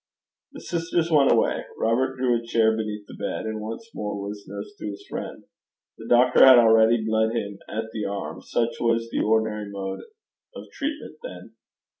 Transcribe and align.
The 0.53 0.61
sisters 0.61 1.11
went 1.11 1.31
away. 1.31 1.63
Robert 1.77 2.17
drew 2.17 2.35
a 2.35 2.43
chair 2.43 2.71
beside 2.75 3.05
the 3.07 3.15
bed, 3.19 3.45
and 3.45 3.61
once 3.61 3.87
more 3.93 4.19
was 4.19 4.47
nurse 4.47 4.73
to 4.79 4.87
his 4.87 5.05
friend. 5.07 5.43
The 5.99 6.07
doctor 6.07 6.43
had 6.43 6.57
already 6.57 7.05
bled 7.05 7.33
him 7.33 7.59
at 7.69 7.83
the 7.93 8.05
arm: 8.05 8.41
such 8.41 8.77
was 8.79 9.11
the 9.11 9.21
ordinary 9.21 9.69
mode 9.69 9.99
of 10.55 10.63
treatment 10.71 11.17
then. 11.21 11.53